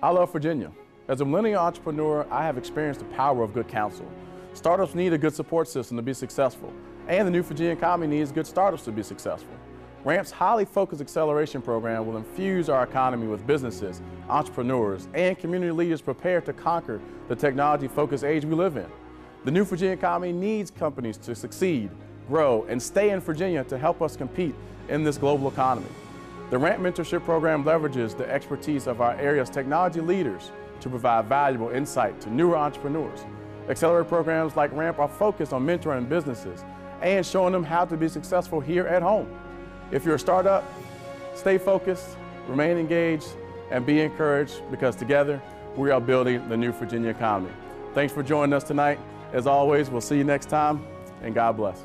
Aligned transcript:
I 0.00 0.10
love 0.10 0.32
Virginia. 0.32 0.70
As 1.08 1.20
a 1.20 1.24
millennial 1.24 1.60
entrepreneur, 1.60 2.26
I 2.30 2.44
have 2.44 2.56
experienced 2.56 3.00
the 3.00 3.06
power 3.16 3.42
of 3.42 3.52
good 3.52 3.66
counsel. 3.66 4.06
Startups 4.52 4.94
need 4.94 5.12
a 5.12 5.18
good 5.18 5.34
support 5.34 5.68
system 5.68 5.96
to 5.96 6.02
be 6.02 6.14
successful, 6.14 6.72
and 7.08 7.26
the 7.26 7.30
new 7.30 7.42
Virginia 7.42 7.72
economy 7.72 8.06
needs 8.06 8.30
good 8.30 8.46
startups 8.46 8.84
to 8.84 8.92
be 8.92 9.02
successful. 9.02 9.54
RAMP's 10.04 10.30
highly 10.30 10.64
focused 10.64 11.00
acceleration 11.00 11.60
program 11.60 12.06
will 12.06 12.16
infuse 12.16 12.68
our 12.68 12.84
economy 12.84 13.26
with 13.26 13.46
businesses, 13.46 14.00
entrepreneurs, 14.28 15.08
and 15.14 15.36
community 15.36 15.72
leaders 15.72 16.00
prepared 16.00 16.46
to 16.46 16.52
conquer 16.52 17.00
the 17.28 17.34
technology-focused 17.34 18.22
age 18.22 18.44
we 18.44 18.54
live 18.54 18.76
in. 18.76 18.86
The 19.44 19.50
new 19.50 19.64
Virginia 19.64 19.94
economy 19.94 20.32
needs 20.32 20.70
companies 20.70 21.16
to 21.18 21.34
succeed, 21.34 21.90
grow, 22.28 22.64
and 22.68 22.80
stay 22.80 23.10
in 23.10 23.20
Virginia 23.20 23.64
to 23.64 23.76
help 23.76 24.00
us 24.00 24.16
compete 24.16 24.54
in 24.88 25.02
this 25.02 25.18
global 25.18 25.48
economy. 25.48 25.88
The 26.50 26.56
RAMP 26.56 26.80
Mentorship 26.80 27.24
Program 27.24 27.62
leverages 27.62 28.16
the 28.16 28.26
expertise 28.30 28.86
of 28.86 29.02
our 29.02 29.14
area's 29.16 29.50
technology 29.50 30.00
leaders 30.00 30.50
to 30.80 30.88
provide 30.88 31.26
valuable 31.26 31.68
insight 31.68 32.22
to 32.22 32.30
newer 32.30 32.56
entrepreneurs. 32.56 33.20
Accelerator 33.68 34.08
programs 34.08 34.56
like 34.56 34.72
RAMP 34.72 34.98
are 34.98 35.08
focused 35.08 35.52
on 35.52 35.66
mentoring 35.66 36.08
businesses 36.08 36.64
and 37.02 37.24
showing 37.26 37.52
them 37.52 37.62
how 37.62 37.84
to 37.84 37.98
be 37.98 38.08
successful 38.08 38.60
here 38.60 38.86
at 38.86 39.02
home. 39.02 39.28
If 39.90 40.06
you're 40.06 40.14
a 40.14 40.18
startup, 40.18 40.64
stay 41.34 41.58
focused, 41.58 42.16
remain 42.46 42.78
engaged, 42.78 43.28
and 43.70 43.84
be 43.84 44.00
encouraged 44.00 44.62
because 44.70 44.96
together 44.96 45.42
we 45.76 45.90
are 45.90 46.00
building 46.00 46.48
the 46.48 46.56
new 46.56 46.72
Virginia 46.72 47.10
economy. 47.10 47.52
Thanks 47.92 48.14
for 48.14 48.22
joining 48.22 48.54
us 48.54 48.64
tonight. 48.64 48.98
As 49.34 49.46
always, 49.46 49.90
we'll 49.90 50.00
see 50.00 50.16
you 50.16 50.24
next 50.24 50.48
time, 50.48 50.82
and 51.22 51.34
God 51.34 51.58
bless. 51.58 51.82